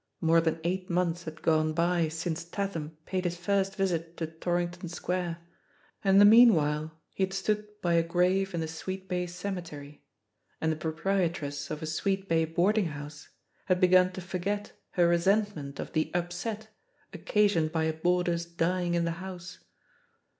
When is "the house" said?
19.05-19.59